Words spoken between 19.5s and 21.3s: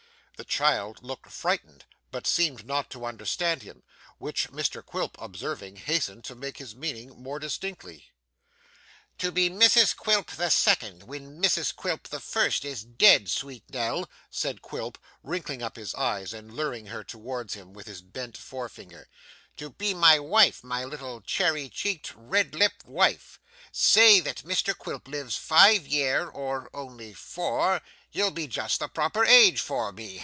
'to be my wife, my little